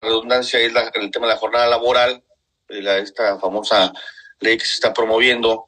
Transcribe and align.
redundancia 0.00 0.58
es 0.60 0.72
el 0.94 1.10
tema 1.10 1.26
de 1.26 1.34
la 1.34 1.38
jornada 1.38 1.66
laboral, 1.66 2.22
la, 2.68 2.98
esta 2.98 3.38
famosa 3.38 3.92
ley 4.40 4.56
que 4.56 4.64
se 4.64 4.74
está 4.74 4.94
promoviendo 4.94 5.66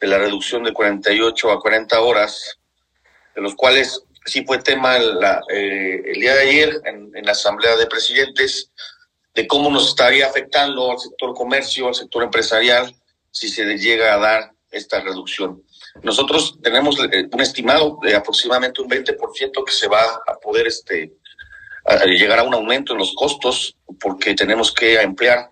de 0.00 0.06
la 0.06 0.18
reducción 0.18 0.64
de 0.64 0.72
48 0.72 1.50
a 1.50 1.60
40 1.60 2.00
horas, 2.00 2.58
de 3.34 3.42
los 3.42 3.54
cuales 3.54 4.02
sí 4.24 4.44
fue 4.44 4.58
tema 4.58 4.96
eh, 4.96 6.02
el 6.04 6.20
día 6.20 6.34
de 6.34 6.40
ayer 6.40 6.80
en, 6.84 7.08
la 7.24 7.32
Asamblea 7.32 7.76
de 7.76 7.86
Presidentes 7.86 8.70
de 9.34 9.46
cómo 9.46 9.70
nos 9.70 9.88
estaría 9.88 10.26
afectando 10.26 10.90
al 10.90 10.98
sector 10.98 11.34
comercio, 11.34 11.88
al 11.88 11.94
sector 11.94 12.22
empresarial, 12.22 12.94
si 13.30 13.48
se 13.48 13.64
llega 13.76 14.14
a 14.14 14.18
dar 14.18 14.52
esta 14.70 15.00
reducción. 15.00 15.62
Nosotros 16.02 16.58
tenemos 16.62 16.96
eh, 17.12 17.28
un 17.30 17.40
estimado 17.40 17.98
de 18.02 18.14
aproximadamente 18.14 18.80
un 18.80 18.88
20% 18.88 19.64
que 19.64 19.72
se 19.72 19.88
va 19.88 20.02
a 20.26 20.34
poder 20.40 20.66
este, 20.66 21.12
llegar 22.06 22.38
a 22.38 22.42
un 22.42 22.54
aumento 22.54 22.92
en 22.92 22.98
los 22.98 23.14
costos 23.14 23.76
porque 24.00 24.34
tenemos 24.34 24.72
que 24.72 25.00
emplear 25.00 25.50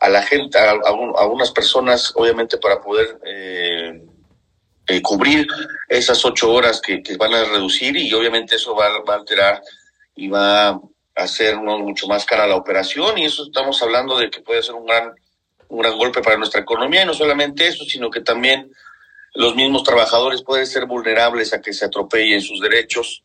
a 0.00 0.08
la 0.08 0.22
gente, 0.22 0.58
a, 0.58 0.70
a, 0.70 1.26
unas 1.26 1.50
personas, 1.50 2.12
obviamente, 2.14 2.58
para 2.58 2.80
poder 2.80 3.18
eh, 3.24 4.02
eh, 4.86 5.00
cubrir 5.00 5.46
esas 5.88 6.22
ocho 6.24 6.52
horas 6.52 6.80
que, 6.80 7.02
van 7.16 7.32
a 7.32 7.44
reducir 7.44 7.96
y 7.96 8.12
obviamente 8.12 8.56
eso 8.56 8.74
va, 8.76 8.88
va, 9.08 9.14
a 9.14 9.16
alterar 9.16 9.62
y 10.14 10.28
va 10.28 10.68
a 10.68 10.80
hacer 11.16 11.56
mucho 11.56 12.06
más 12.06 12.26
cara 12.26 12.46
la 12.46 12.56
operación 12.56 13.16
y 13.16 13.24
eso 13.24 13.44
estamos 13.44 13.82
hablando 13.82 14.18
de 14.18 14.28
que 14.30 14.40
puede 14.40 14.62
ser 14.62 14.74
un 14.74 14.84
gran, 14.84 15.14
un 15.68 15.80
gran 15.80 15.96
golpe 15.96 16.20
para 16.20 16.36
nuestra 16.36 16.60
economía 16.60 17.02
y 17.02 17.06
no 17.06 17.14
solamente 17.14 17.66
eso, 17.66 17.84
sino 17.84 18.10
que 18.10 18.20
también 18.20 18.70
los 19.32 19.56
mismos 19.56 19.84
trabajadores 19.84 20.42
pueden 20.42 20.66
ser 20.66 20.86
vulnerables 20.86 21.54
a 21.54 21.60
que 21.60 21.72
se 21.72 21.86
atropellen 21.86 22.42
sus 22.42 22.60
derechos. 22.60 23.22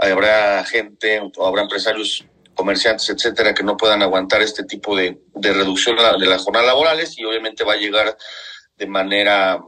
Habrá 0.00 0.64
gente 0.64 1.20
o 1.36 1.46
habrá 1.46 1.62
empresarios 1.62 2.24
comerciantes, 2.54 3.08
etcétera, 3.08 3.54
que 3.54 3.62
no 3.62 3.76
puedan 3.76 4.02
aguantar 4.02 4.42
este 4.42 4.64
tipo 4.64 4.96
de, 4.96 5.18
de 5.34 5.52
reducción 5.52 5.96
de 5.96 6.26
las 6.26 6.42
jornadas 6.42 6.68
laborales 6.68 7.18
y 7.18 7.24
obviamente 7.24 7.64
va 7.64 7.74
a 7.74 7.76
llegar 7.76 8.16
de 8.76 8.86
manera 8.86 9.60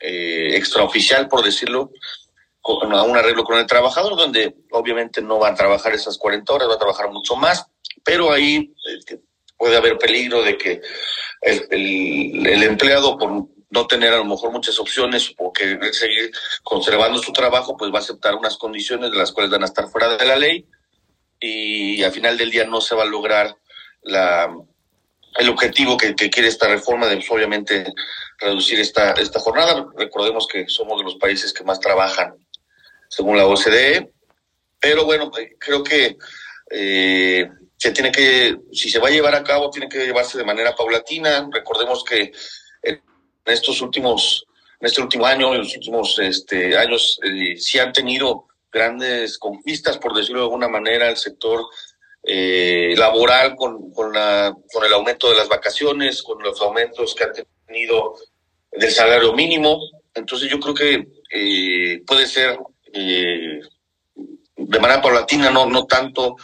eh, 0.00 0.56
extraoficial, 0.56 1.28
por 1.28 1.42
decirlo, 1.42 1.90
a 2.62 3.02
un 3.02 3.16
arreglo 3.16 3.44
con 3.44 3.58
el 3.58 3.66
trabajador, 3.66 4.16
donde 4.16 4.54
obviamente 4.70 5.22
no 5.22 5.38
va 5.38 5.48
a 5.48 5.54
trabajar 5.54 5.94
esas 5.94 6.18
40 6.18 6.52
horas, 6.52 6.68
va 6.68 6.74
a 6.74 6.78
trabajar 6.78 7.10
mucho 7.10 7.36
más, 7.36 7.66
pero 8.04 8.32
ahí 8.32 8.74
eh, 9.10 9.18
puede 9.56 9.76
haber 9.76 9.98
peligro 9.98 10.42
de 10.42 10.58
que 10.58 10.80
el, 11.42 11.66
el, 11.70 12.46
el, 12.46 12.62
empleado, 12.62 13.16
por 13.18 13.48
no 13.70 13.86
tener 13.86 14.12
a 14.12 14.18
lo 14.18 14.24
mejor 14.24 14.52
muchas 14.52 14.78
opciones 14.78 15.32
o 15.38 15.52
querer 15.52 15.94
seguir 15.94 16.30
conservando 16.62 17.18
su 17.18 17.32
trabajo, 17.32 17.76
pues 17.76 17.92
va 17.92 17.98
a 17.98 18.02
aceptar 18.02 18.34
unas 18.34 18.56
condiciones 18.56 19.10
de 19.10 19.16
las 19.16 19.32
cuales 19.32 19.50
van 19.50 19.62
a 19.62 19.66
estar 19.66 19.88
fuera 19.88 20.16
de 20.16 20.24
la 20.24 20.36
ley 20.36 20.66
y 21.40 22.02
al 22.02 22.12
final 22.12 22.38
del 22.38 22.50
día 22.50 22.64
no 22.64 22.80
se 22.80 22.94
va 22.94 23.02
a 23.02 23.06
lograr 23.06 23.56
la, 24.02 24.54
el 25.36 25.48
objetivo 25.48 25.96
que, 25.96 26.14
quiere 26.14 26.48
esta 26.48 26.68
reforma 26.68 27.06
de 27.06 27.16
pues, 27.16 27.30
obviamente 27.30 27.92
reducir 28.38 28.80
esta, 28.80 29.12
esta 29.12 29.40
jornada. 29.40 29.86
Recordemos 29.96 30.46
que 30.46 30.68
somos 30.68 30.98
de 30.98 31.04
los 31.04 31.16
países 31.16 31.52
que 31.52 31.64
más 31.64 31.80
trabajan 31.80 32.34
según 33.08 33.36
la 33.36 33.46
OCDE, 33.46 34.12
pero 34.80 35.04
bueno, 35.04 35.30
creo 35.58 35.82
que 35.84 36.16
eh, 36.70 37.48
se 37.76 37.90
tiene 37.92 38.10
que, 38.10 38.56
si 38.72 38.90
se 38.90 38.98
va 38.98 39.08
a 39.08 39.12
llevar 39.12 39.34
a 39.34 39.44
cabo, 39.44 39.70
tiene 39.70 39.88
que 39.88 40.06
llevarse 40.06 40.38
de 40.38 40.44
manera 40.44 40.74
paulatina. 40.74 41.48
Recordemos 41.52 42.02
que 42.04 42.32
estos 43.44 43.80
últimos, 43.80 44.46
en 44.80 44.86
este 44.86 45.02
último 45.02 45.26
año, 45.26 45.52
en 45.52 45.60
los 45.60 45.74
últimos 45.74 46.18
este, 46.18 46.76
años, 46.76 47.18
eh, 47.22 47.56
sí 47.56 47.78
han 47.78 47.92
tenido 47.92 48.46
grandes 48.72 49.38
conquistas, 49.38 49.98
por 49.98 50.14
decirlo 50.14 50.40
de 50.40 50.46
alguna 50.46 50.68
manera, 50.68 51.08
el 51.08 51.16
sector 51.16 51.64
eh, 52.24 52.94
laboral 52.96 53.54
con, 53.54 53.92
con, 53.92 54.12
la, 54.12 54.54
con 54.72 54.84
el 54.84 54.92
aumento 54.92 55.28
de 55.28 55.36
las 55.36 55.48
vacaciones, 55.48 56.22
con 56.22 56.42
los 56.42 56.60
aumentos 56.60 57.14
que 57.14 57.24
han 57.24 57.32
tenido 57.66 58.16
del 58.72 58.90
salario 58.90 59.32
mínimo. 59.32 59.80
Entonces 60.14 60.50
yo 60.50 60.58
creo 60.58 60.74
que 60.74 61.06
eh, 61.30 62.02
puede 62.06 62.26
ser 62.26 62.58
eh, 62.92 63.60
de 64.56 64.80
manera 64.80 65.02
paulatina, 65.02 65.50
no, 65.50 65.66
no 65.66 65.86
tanto 65.86 66.36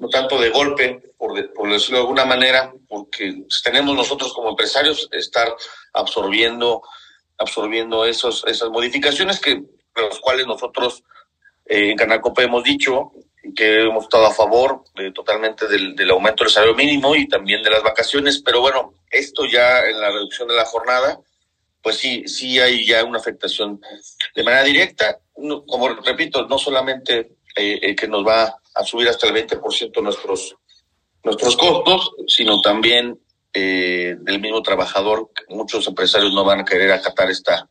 no 0.00 0.08
tanto 0.08 0.40
de 0.40 0.50
golpe, 0.50 1.12
por, 1.16 1.34
de, 1.34 1.44
por 1.44 1.70
decirlo 1.70 1.98
de 1.98 2.02
alguna 2.02 2.24
manera, 2.24 2.72
porque 2.88 3.44
tenemos 3.62 3.94
nosotros 3.94 4.32
como 4.32 4.50
empresarios 4.50 5.08
estar 5.12 5.54
absorbiendo 5.92 6.82
absorbiendo 7.40 8.04
esos, 8.04 8.44
esas 8.46 8.68
modificaciones 8.68 9.40
que 9.40 9.62
los 9.96 10.20
cuales 10.20 10.46
nosotros 10.46 11.02
eh, 11.66 11.90
en 11.90 11.96
Canal 11.96 12.20
Copa 12.20 12.42
hemos 12.42 12.62
dicho 12.62 13.12
que 13.56 13.82
hemos 13.82 14.04
estado 14.04 14.26
a 14.26 14.34
favor 14.34 14.84
de, 14.94 15.10
totalmente 15.12 15.66
del, 15.66 16.10
aumento 16.10 16.44
del 16.44 16.52
salario 16.52 16.76
mínimo 16.76 17.16
y 17.16 17.26
también 17.26 17.62
de 17.62 17.70
las 17.70 17.82
vacaciones, 17.82 18.42
pero 18.44 18.60
bueno, 18.60 18.92
esto 19.10 19.46
ya 19.46 19.80
en 19.86 19.98
la 19.98 20.10
reducción 20.10 20.48
de 20.48 20.54
la 20.54 20.66
jornada, 20.66 21.18
pues 21.82 21.96
sí, 21.96 22.28
sí 22.28 22.60
hay 22.60 22.86
ya 22.86 23.02
una 23.02 23.18
afectación 23.18 23.80
de 24.34 24.44
manera 24.44 24.62
directa, 24.62 25.18
como 25.34 25.88
repito, 25.88 26.46
no 26.46 26.58
solamente 26.58 27.32
eh, 27.56 27.78
eh, 27.82 27.96
que 27.96 28.08
nos 28.08 28.26
va 28.26 28.54
a 28.74 28.84
subir 28.84 29.08
hasta 29.08 29.26
el 29.26 29.34
20% 29.34 30.02
nuestros, 30.02 30.56
nuestros 31.24 31.56
costos, 31.56 32.12
sino 32.26 32.60
también 32.60 33.18
eh, 33.52 34.16
del 34.20 34.40
mismo 34.40 34.62
trabajador, 34.62 35.30
muchos 35.48 35.86
empresarios 35.88 36.32
no 36.32 36.44
van 36.44 36.60
a 36.60 36.64
querer 36.64 36.92
acatar 36.92 37.30
esta, 37.30 37.68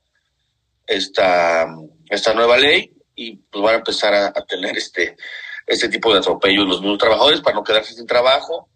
esta, 0.86 1.68
esta 2.10 2.34
nueva 2.34 2.58
ley 2.58 2.92
y 3.16 3.38
pues 3.38 3.64
van 3.64 3.76
a 3.76 3.78
empezar 3.78 4.14
a, 4.14 4.34
tener 4.46 4.78
este, 4.78 5.16
este 5.66 5.88
tipo 5.88 6.12
de 6.12 6.20
atropellos 6.20 6.68
los 6.68 6.82
mismos 6.82 6.98
trabajadores 6.98 7.42
para 7.42 7.56
no 7.56 7.64
quedarse 7.64 7.94
sin 7.94 8.06
trabajo 8.06 8.70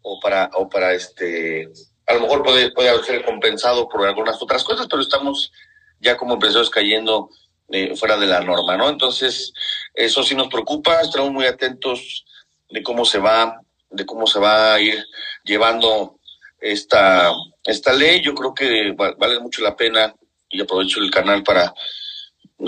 o 0.00 0.18
para, 0.20 0.50
o 0.54 0.68
para 0.68 0.94
este, 0.94 1.68
a 2.06 2.14
lo 2.14 2.20
mejor 2.20 2.42
puede, 2.42 2.70
puede 2.72 3.02
ser 3.04 3.24
compensado 3.24 3.88
por 3.88 4.06
algunas 4.06 4.40
otras 4.40 4.64
cosas, 4.64 4.86
pero 4.88 5.02
estamos 5.02 5.52
ya 6.00 6.16
como 6.16 6.34
empresarios 6.34 6.70
cayendo 6.70 7.30
eh, 7.68 7.96
fuera 7.96 8.16
de 8.16 8.26
la 8.26 8.40
norma, 8.40 8.76
¿no? 8.76 8.88
Entonces, 8.88 9.52
eso 9.94 10.22
sí 10.22 10.34
nos 10.34 10.48
preocupa, 10.48 11.00
estamos 11.00 11.30
muy 11.32 11.46
atentos 11.46 12.24
de 12.70 12.82
cómo 12.82 13.04
se 13.04 13.18
va, 13.18 13.60
de 13.90 14.06
cómo 14.06 14.26
se 14.26 14.38
va 14.38 14.74
a 14.74 14.80
ir 14.80 15.04
llevando 15.44 16.18
esta, 16.60 17.32
esta 17.64 17.92
ley. 17.92 18.22
Yo 18.22 18.34
creo 18.34 18.54
que 18.54 18.92
vale 18.92 19.40
mucho 19.40 19.62
la 19.62 19.76
pena 19.76 20.14
y 20.48 20.60
aprovecho 20.60 21.00
el 21.00 21.10
canal 21.10 21.42
para 21.42 21.72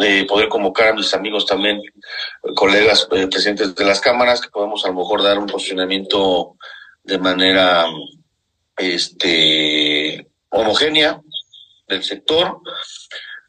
eh, 0.03 0.27
poder 0.27 0.49
convocar 0.49 0.89
a 0.89 0.95
mis 0.95 1.15
amigos 1.15 1.47
también, 1.47 1.81
colegas 2.55 3.09
eh, 3.13 3.27
presidentes 3.27 3.75
de 3.75 3.85
las 3.85 4.01
cámaras, 4.01 4.41
que 4.41 4.51
podemos 4.51 4.85
a 4.85 4.89
lo 4.89 4.95
mejor 4.95 5.23
dar 5.23 5.39
un 5.39 5.47
posicionamiento 5.47 6.57
de 7.03 7.19
manera 7.19 7.87
este 8.77 10.29
homogénea 10.51 11.21
del 11.89 12.05
sector, 12.05 12.61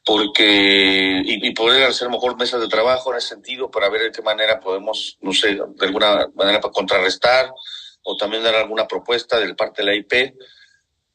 porque 0.09 1.21
y, 1.23 1.53
poder 1.53 1.83
hacer 1.83 2.09
mejor 2.09 2.35
mesas 2.35 2.59
de 2.59 2.67
trabajo 2.67 3.11
en 3.11 3.19
ese 3.19 3.27
sentido 3.27 3.69
para 3.69 3.89
ver 3.89 4.01
de 4.01 4.11
qué 4.11 4.23
manera 4.23 4.59
podemos, 4.59 5.19
no 5.21 5.31
sé, 5.31 5.53
de 5.53 5.85
alguna 5.85 6.27
manera 6.33 6.59
para 6.59 6.71
contrarrestar 6.71 7.53
o 8.01 8.17
también 8.17 8.41
dar 8.41 8.55
alguna 8.55 8.87
propuesta 8.87 9.39
del 9.39 9.55
parte 9.55 9.83
de 9.83 9.85
la 9.85 9.93
IP, 9.93 10.33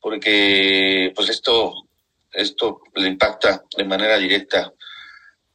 porque 0.00 1.12
pues 1.16 1.28
esto 1.28 1.75
esto 2.31 2.82
le 2.94 3.09
impacta 3.09 3.65
de 3.77 3.82
manera 3.82 4.16
directa 4.16 4.72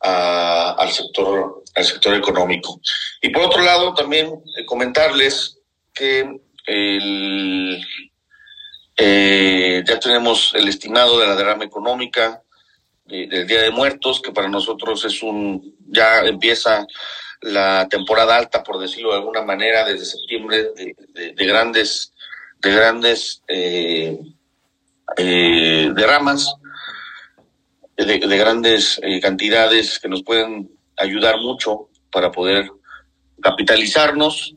a, 0.02 0.72
al 0.72 0.92
sector 0.92 1.64
al 1.76 1.86
sector 1.86 2.16
económico. 2.16 2.82
Y 3.22 3.30
por 3.30 3.44
otro 3.44 3.62
lado, 3.62 3.94
también 3.94 4.28
eh, 4.58 4.66
comentarles 4.66 5.62
que 5.94 6.30
el, 6.66 7.88
eh, 8.98 9.82
ya 9.88 9.98
tenemos 9.98 10.52
el 10.56 10.68
estimado 10.68 11.18
de 11.18 11.28
la 11.28 11.38
derrama 11.38 11.64
económica 11.64 12.44
del 13.10 13.48
Día 13.48 13.62
de 13.64 13.72
Muertos, 13.72 14.22
que 14.22 14.32
para 14.32 14.48
nosotros 14.48 15.04
es 15.06 15.22
un, 15.24 15.76
ya 15.88 16.20
empieza 16.20 16.86
la 17.42 17.88
temporada 17.90 18.38
alta, 18.38 18.64
por 18.64 18.80
decirlo 18.80 19.12
de 19.12 19.18
alguna 19.18 19.42
manera, 19.42 19.86
desde 19.86 20.06
septiembre, 20.06 20.70
de, 20.76 20.96
de, 21.14 21.34
de 21.34 21.46
grandes, 21.46 22.14
de 22.62 22.72
grandes 22.72 23.42
eh, 23.48 24.20
eh, 25.18 25.92
derramas 25.96 26.56
de, 28.06 28.20
de 28.20 28.38
grandes 28.38 29.00
eh, 29.04 29.20
cantidades 29.20 30.00
que 30.00 30.08
nos 30.08 30.24
pueden 30.24 30.70
ayudar 30.98 31.38
mucho 31.38 31.90
para 32.12 32.32
poder 32.32 32.70
capitalizarnos 33.42 34.56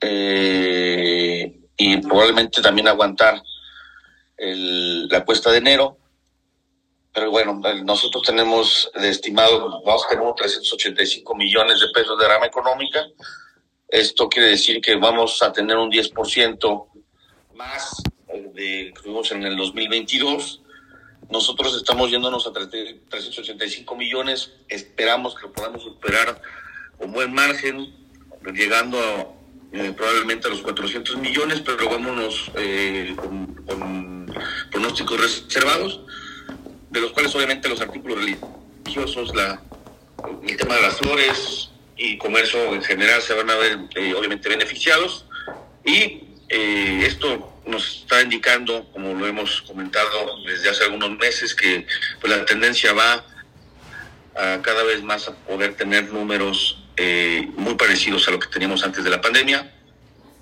eh, 0.00 1.58
y 1.76 1.96
probablemente 1.98 2.62
también 2.62 2.88
aguantar 2.88 3.42
el, 4.36 5.08
la 5.08 5.24
cuesta 5.24 5.50
de 5.50 5.58
enero. 5.58 5.98
Pero 7.12 7.30
bueno, 7.30 7.60
nosotros 7.84 8.22
tenemos 8.22 8.90
estimado, 8.94 9.82
vamos 9.84 10.04
a 10.06 10.08
tener 10.08 10.24
385 10.34 11.34
millones 11.34 11.80
de 11.80 11.88
pesos 11.88 12.18
de 12.18 12.28
rama 12.28 12.46
económica. 12.46 13.06
Esto 13.88 14.28
quiere 14.28 14.48
decir 14.48 14.80
que 14.80 14.96
vamos 14.96 15.42
a 15.42 15.52
tener 15.52 15.76
un 15.76 15.90
10% 15.90 16.86
más 17.54 18.02
de 18.54 18.92
que 18.94 19.00
tuvimos 19.02 19.30
en 19.32 19.44
el 19.44 19.56
2022 19.56 20.62
nosotros 21.32 21.74
estamos 21.74 22.10
yéndonos 22.10 22.46
a 22.46 22.52
385 22.52 23.96
millones, 23.96 24.52
esperamos 24.68 25.34
que 25.34 25.48
podamos 25.48 25.82
superar 25.82 26.40
con 26.98 27.10
buen 27.10 27.32
margen, 27.32 27.90
llegando 28.52 29.34
eh, 29.72 29.94
probablemente 29.96 30.48
a 30.48 30.50
los 30.50 30.60
400 30.60 31.16
millones, 31.16 31.62
pero 31.64 31.88
vámonos 31.88 32.50
eh, 32.56 33.14
con, 33.16 33.54
con, 33.66 34.34
pronósticos 34.70 35.20
reservados, 35.20 36.00
de 36.92 37.00
los 37.00 37.12
cuales 37.12 37.34
obviamente 37.34 37.68
los 37.68 37.80
artículos 37.80 38.18
religiosos, 38.18 39.32
el 40.46 40.56
tema 40.56 40.76
de 40.76 40.82
las 40.82 40.98
flores 40.98 41.70
y 41.96 42.18
comercio 42.18 42.74
en 42.74 42.82
general 42.82 43.20
se 43.22 43.34
van 43.34 43.50
a 43.50 43.56
ver 43.56 43.78
eh, 43.96 44.14
obviamente 44.14 44.48
beneficiados 44.48 45.26
y 45.84 46.28
esto 46.48 47.52
nos 47.66 48.02
está 48.02 48.20
indicando, 48.20 48.84
como 48.92 49.14
lo 49.14 49.26
hemos 49.26 49.62
comentado 49.62 50.42
desde 50.44 50.68
hace 50.68 50.84
algunos 50.84 51.10
meses, 51.16 51.54
que 51.54 51.86
pues, 52.20 52.36
la 52.36 52.44
tendencia 52.44 52.92
va 52.92 53.24
a 54.34 54.60
cada 54.62 54.82
vez 54.84 55.02
más 55.02 55.28
a 55.28 55.34
poder 55.34 55.74
tener 55.74 56.12
números 56.12 56.82
eh, 56.96 57.48
muy 57.56 57.74
parecidos 57.74 58.26
a 58.28 58.30
lo 58.30 58.38
que 58.38 58.48
teníamos 58.48 58.84
antes 58.84 59.04
de 59.04 59.10
la 59.10 59.20
pandemia. 59.20 59.72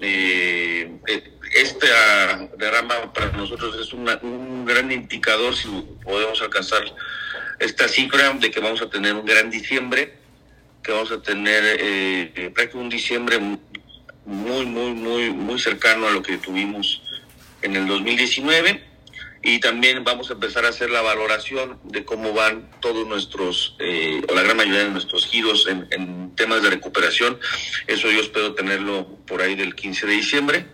Eh, 0.00 0.98
eh, 1.06 1.32
esta 1.52 2.48
derrama 2.56 3.12
para 3.12 3.32
nosotros 3.32 3.76
es 3.80 3.92
un 3.92 4.64
gran 4.64 4.90
indicador 4.92 5.54
si 5.56 5.68
podemos 6.02 6.40
alcanzar 6.42 6.82
esta 7.58 7.88
cifra 7.88 8.32
de 8.34 8.50
que 8.50 8.60
vamos 8.60 8.80
a 8.82 8.88
tener 8.88 9.14
un 9.14 9.24
gran 9.24 9.50
diciembre, 9.50 10.14
que 10.82 10.92
vamos 10.92 11.12
a 11.12 11.20
tener 11.20 11.62
eh, 11.78 12.50
prácticamente 12.54 12.76
un 12.78 12.88
diciembre 12.88 13.38
muy, 14.24 14.66
muy, 14.66 14.92
muy, 14.92 15.30
muy 15.30 15.58
cercano 15.58 16.08
a 16.08 16.10
lo 16.10 16.22
que 16.22 16.38
tuvimos 16.38 17.02
en 17.62 17.76
el 17.76 17.86
2019 17.86 18.90
y 19.42 19.58
también 19.60 20.04
vamos 20.04 20.30
a 20.30 20.34
empezar 20.34 20.66
a 20.66 20.68
hacer 20.68 20.90
la 20.90 21.00
valoración 21.00 21.78
de 21.84 22.04
cómo 22.04 22.34
van 22.34 22.70
todos 22.80 23.06
nuestros, 23.06 23.74
eh, 23.78 24.20
o 24.28 24.34
la 24.34 24.42
gran 24.42 24.56
mayoría 24.56 24.84
de 24.84 24.90
nuestros 24.90 25.26
giros 25.26 25.66
en, 25.66 26.34
temas 26.36 26.62
de 26.62 26.70
recuperación. 26.70 27.38
Eso 27.86 28.10
yo 28.10 28.20
espero 28.20 28.54
tenerlo 28.54 29.06
por 29.26 29.42
ahí 29.42 29.54
del 29.54 29.74
15 29.74 30.06
de 30.06 30.12
diciembre. 30.12 30.66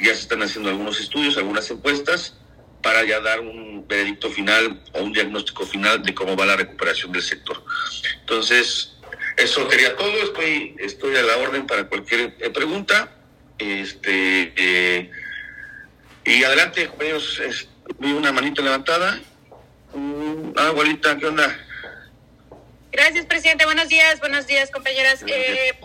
Ya 0.00 0.14
se 0.14 0.22
están 0.22 0.42
haciendo 0.42 0.70
algunos 0.70 1.00
estudios, 1.00 1.36
algunas 1.36 1.70
encuestas, 1.70 2.34
para 2.82 3.04
ya 3.04 3.20
dar 3.20 3.40
un 3.40 3.86
veredicto 3.86 4.30
final 4.30 4.82
o 4.92 5.02
un 5.02 5.12
diagnóstico 5.12 5.64
final 5.66 6.02
de 6.02 6.14
cómo 6.14 6.36
va 6.36 6.46
la 6.46 6.56
recuperación 6.56 7.12
del 7.12 7.22
sector. 7.22 7.62
Entonces, 8.20 8.92
eso 9.36 9.70
sería 9.70 9.96
todo. 9.96 10.22
Estoy, 10.22 10.74
estoy 10.78 11.16
a 11.16 11.22
la 11.22 11.36
orden 11.38 11.66
para 11.66 11.88
cualquier 11.88 12.34
eh, 12.38 12.50
pregunta. 12.50 13.10
Este, 13.58 14.52
eh, 14.56 15.10
y 16.24 16.44
adelante, 16.44 16.88
compañeros. 16.88 17.40
Vi 17.98 18.12
una 18.12 18.32
manita 18.32 18.62
levantada. 18.62 19.20
Mm, 19.94 20.52
ah, 20.56 20.68
abuelita, 20.68 21.16
¿qué 21.18 21.26
onda? 21.26 21.56
Gracias, 22.90 23.26
presidente. 23.26 23.64
Buenos 23.64 23.88
días, 23.88 24.20
buenos 24.20 24.46
días, 24.46 24.70
compañeras. 24.70 25.24
Eh, 25.26 25.78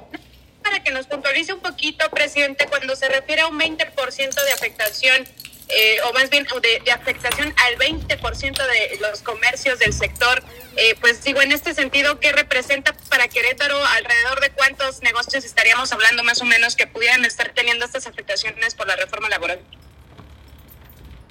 que 0.81 0.91
nos 0.91 1.07
puntualice 1.07 1.53
un 1.53 1.59
poquito, 1.59 2.09
presidente, 2.09 2.67
cuando 2.67 2.95
se 2.95 3.07
refiere 3.07 3.41
a 3.41 3.47
un 3.47 3.59
20% 3.59 4.43
de 4.43 4.51
afectación, 4.51 5.27
eh, 5.69 5.97
o 6.05 6.13
más 6.13 6.29
bien 6.29 6.45
de, 6.45 6.81
de, 6.85 6.91
afectación 6.91 7.53
al 7.65 7.77
20% 7.77 8.55
de 8.55 8.99
los 9.01 9.21
comercios 9.21 9.79
del 9.79 9.93
sector, 9.93 10.41
eh, 10.77 10.95
pues 11.01 11.23
digo, 11.23 11.41
en 11.41 11.51
este 11.51 11.73
sentido, 11.73 12.19
¿qué 12.19 12.31
representa 12.31 12.95
para 13.09 13.27
Querétaro? 13.27 13.83
¿Alrededor 13.85 14.39
de 14.39 14.51
cuántos 14.51 15.01
negocios 15.01 15.43
estaríamos 15.43 15.91
hablando 15.91 16.23
más 16.23 16.41
o 16.41 16.45
menos 16.45 16.75
que 16.75 16.87
pudieran 16.87 17.25
estar 17.25 17.49
teniendo 17.49 17.85
estas 17.85 18.07
afectaciones 18.07 18.75
por 18.75 18.87
la 18.87 18.95
reforma 18.95 19.27
laboral? 19.27 19.59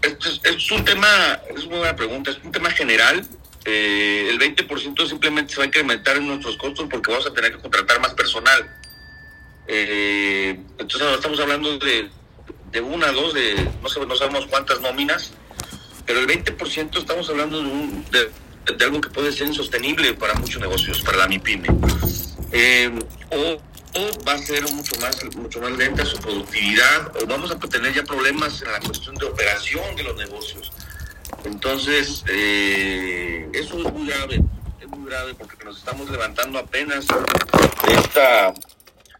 es, 0.02 0.40
es, 0.44 0.70
un 0.70 0.84
tema, 0.84 1.40
es 1.54 1.64
una 1.64 1.76
buena 1.78 1.96
pregunta, 1.96 2.30
es 2.30 2.38
un 2.42 2.52
tema 2.52 2.70
general. 2.70 3.26
Eh, 3.64 4.28
el 4.30 4.38
20% 4.38 5.08
simplemente 5.08 5.52
se 5.52 5.58
va 5.58 5.64
a 5.64 5.66
incrementar 5.66 6.16
en 6.16 6.26
nuestros 6.26 6.56
costos 6.56 6.86
porque 6.90 7.10
vamos 7.10 7.26
a 7.26 7.32
tener 7.32 7.52
que 7.52 7.58
contratar 7.58 8.00
más 8.00 8.14
personal. 8.14 8.70
Eh, 9.68 10.60
entonces 10.78 11.08
estamos 11.14 11.40
hablando 11.40 11.78
de, 11.78 12.08
de 12.70 12.80
una, 12.80 13.10
dos, 13.12 13.34
de 13.34 13.54
no, 13.82 13.88
sé, 13.88 14.04
no 14.06 14.16
sabemos 14.16 14.46
cuántas 14.46 14.80
nóminas, 14.80 15.32
pero 16.04 16.20
el 16.20 16.26
20% 16.26 16.98
estamos 16.98 17.28
hablando 17.28 17.60
de, 17.62 17.68
un, 17.68 18.04
de, 18.10 18.84
algo 18.84 19.00
que 19.00 19.10
puede 19.10 19.32
ser 19.32 19.48
insostenible 19.48 20.14
para 20.14 20.34
muchos 20.34 20.60
negocios, 20.60 21.02
para 21.02 21.18
la 21.18 21.28
MIPYME. 21.28 21.68
Eh, 22.52 22.90
o 23.30 23.58
va 24.26 24.34
a 24.34 24.38
ser 24.38 24.62
mucho 24.72 24.98
más, 25.00 25.24
mucho 25.36 25.60
más 25.60 25.72
lenta 25.72 26.04
su 26.04 26.18
productividad 26.18 27.16
o 27.22 27.26
vamos 27.26 27.50
a 27.50 27.58
tener 27.58 27.94
ya 27.94 28.04
problemas 28.04 28.60
en 28.62 28.72
la 28.72 28.80
cuestión 28.80 29.14
de 29.16 29.26
operación 29.26 29.96
de 29.96 30.02
los 30.02 30.16
negocios. 30.16 30.72
Entonces, 31.44 32.24
eh, 32.28 33.48
eso 33.52 33.78
es 33.78 33.92
muy 33.92 34.06
grave, 34.08 34.40
es 34.80 34.88
muy 34.88 35.08
grave 35.08 35.34
porque 35.34 35.64
nos 35.64 35.78
estamos 35.78 36.10
levantando 36.10 36.58
apenas 36.58 37.06
de 37.06 37.94
esta, 37.94 38.52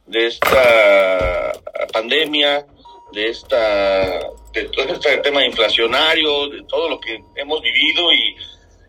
de 0.07 0.27
esta 0.27 1.53
pandemia, 1.93 2.67
de 3.13 3.29
esta, 3.29 4.21
de 4.53 4.65
todo 4.73 4.95
este 4.95 5.17
tema 5.19 5.45
inflacionario, 5.45 6.49
de 6.49 6.63
todo 6.65 6.89
lo 6.89 7.01
que 7.01 7.23
hemos 7.37 7.61
vivido 7.63 8.13
y 8.13 8.37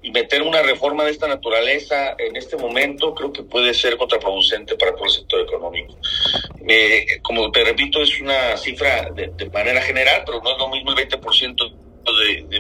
y 0.08 0.12
meter 0.12 0.42
una 0.42 0.62
reforma 0.62 1.04
de 1.04 1.12
esta 1.12 1.28
naturaleza 1.28 2.16
en 2.18 2.36
este 2.36 2.56
momento 2.56 3.14
creo 3.14 3.34
que 3.34 3.44
puede 3.44 3.74
ser 3.74 3.98
contraproducente 3.98 4.76
para 4.76 4.94
todo 4.94 5.06
el 5.06 5.12
sector 5.12 5.42
económico. 5.42 5.96
Eh, 6.68 7.20
como 7.22 7.52
te 7.52 7.64
repito, 7.64 8.02
es 8.02 8.20
una 8.22 8.56
cifra 8.58 9.10
de, 9.12 9.28
de, 9.36 9.50
manera 9.50 9.82
general, 9.82 10.24
pero 10.26 10.42
no 10.42 10.52
es 10.52 10.58
lo 10.58 10.70
mismo 10.70 10.92
el 10.92 11.10
20% 11.10 11.74
de, 12.26 12.44
de 12.48 12.60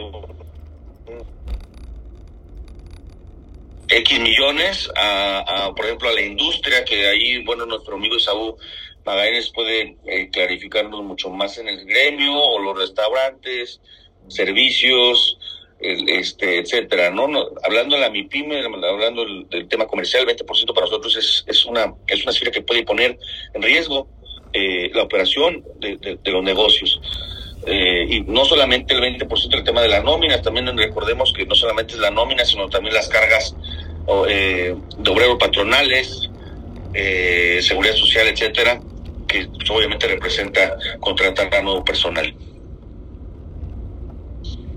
X 3.89 4.19
millones 4.19 4.89
a, 4.95 5.39
a, 5.65 5.75
por 5.75 5.85
ejemplo, 5.85 6.09
a 6.09 6.13
la 6.13 6.21
industria, 6.21 6.83
que 6.83 7.07
ahí, 7.07 7.43
bueno, 7.43 7.65
nuestro 7.65 7.95
amigo 7.95 8.15
Isaú 8.15 8.57
Magallanes 9.05 9.49
puede 9.51 9.95
eh, 10.05 10.29
clarificarnos 10.31 11.01
mucho 11.03 11.29
más 11.29 11.57
en 11.57 11.69
el 11.69 11.85
gremio 11.85 12.33
o 12.37 12.59
los 12.59 12.77
restaurantes, 12.77 13.79
servicios, 14.27 15.37
el, 15.79 16.09
este, 16.09 16.59
etcétera, 16.59 17.11
¿no? 17.11 17.27
no 17.27 17.47
hablando 17.63 17.95
de 17.95 18.01
la 18.01 18.09
MIPYME, 18.09 18.65
hablando 18.65 19.23
del, 19.49 19.67
tema 19.69 19.87
comercial, 19.87 20.27
el 20.27 20.35
20% 20.35 20.73
para 20.73 20.87
nosotros 20.87 21.15
es, 21.15 21.45
es, 21.47 21.65
una, 21.65 21.93
es 22.07 22.23
una 22.23 22.33
cifra 22.33 22.51
que 22.51 22.61
puede 22.61 22.83
poner 22.83 23.17
en 23.53 23.61
riesgo 23.61 24.09
eh, 24.51 24.89
la 24.93 25.03
operación 25.03 25.63
de, 25.79 25.95
de, 25.97 26.19
de 26.21 26.31
los 26.31 26.43
negocios. 26.43 26.99
Eh, 27.69 28.05
y 28.09 28.21
no 28.21 28.45
solamente 28.45 28.93
el 28.93 29.01
20% 29.01 29.49
del 29.49 29.63
tema 29.65 29.81
de 29.81 29.89
las 29.89 30.01
nóminas, 30.01 30.41
también 30.41 30.75
recordemos 30.77 31.33
que 31.33 31.45
no 31.45 31.53
solamente 31.53 31.95
es 31.95 31.99
la 31.99 32.11
nómina, 32.11 32.45
sino 32.45 32.69
también 32.69 32.93
las 32.93 33.09
cargas 33.09 33.55
eh, 34.29 34.73
de 34.97 35.11
obreros 35.11 35.37
patronales, 35.37 36.29
eh, 36.93 37.59
seguridad 37.61 37.95
social, 37.95 38.27
etcétera, 38.27 38.79
que 39.27 39.49
obviamente 39.69 40.07
representa 40.07 40.77
contratar 41.01 41.53
a 41.53 41.61
nuevo 41.61 41.83
personal. 41.83 42.33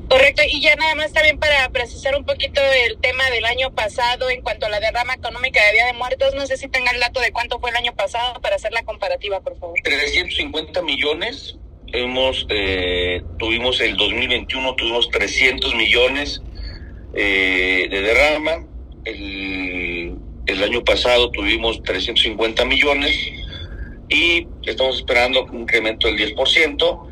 Correcto, 0.09 0.43
y 0.51 0.61
ya 0.61 0.75
nada 0.75 0.97
más 0.97 1.13
también 1.13 1.39
para 1.39 1.69
precisar 1.69 2.17
un 2.17 2.25
poquito 2.25 2.61
el 2.89 2.99
tema 2.99 3.31
del 3.31 3.45
año 3.45 3.73
pasado 3.73 4.29
en 4.29 4.43
cuanto 4.43 4.67
a 4.67 4.69
la 4.69 4.81
derrama 4.81 5.15
económica 5.15 5.65
de 5.65 5.75
Día 5.75 5.87
de 5.87 5.93
Muertos, 5.93 6.35
no 6.35 6.45
sé 6.49 6.57
si 6.57 6.67
tengan 6.67 6.97
el 6.97 7.01
dato 7.01 7.21
de 7.21 7.31
cuánto 7.31 7.61
fue 7.61 7.71
el 7.71 7.77
año 7.77 7.95
pasado 7.95 8.41
para 8.41 8.57
hacer 8.57 8.73
la 8.73 8.83
comparativa, 8.83 9.39
por 9.41 9.57
favor. 9.61 9.79
350 9.85 10.83
millones, 10.83 11.57
hemos 11.93 12.47
eh, 12.49 13.23
tuvimos 13.39 13.81
el 13.81 13.97
2021, 13.97 14.75
tuvimos 14.75 15.09
300 15.11 15.75
millones 15.75 16.43
eh, 17.15 17.89
de 17.91 18.01
derrama, 18.03 18.67
el, 19.05 20.15
el 20.47 20.63
año 20.63 20.85
pasado 20.85 21.31
tuvimos 21.31 21.83
350 21.83 22.65
millones 22.65 23.33
y 24.09 24.47
estamos 24.65 24.97
esperando 24.97 25.45
un 25.45 25.63
incremento 25.63 26.09
del 26.09 26.35
10%. 26.35 27.10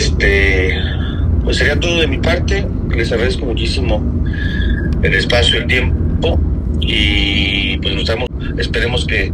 Este, 0.00 0.80
pues 1.44 1.58
sería 1.58 1.78
todo 1.78 2.00
de 2.00 2.06
mi 2.06 2.16
parte. 2.16 2.66
Les 2.96 3.12
agradezco 3.12 3.44
muchísimo 3.44 4.02
el 5.02 5.14
espacio, 5.14 5.58
el 5.58 5.66
tiempo 5.66 6.40
y 6.80 7.76
pues 7.76 7.94
nos 7.94 8.10
esperemos 8.56 9.06
que 9.06 9.30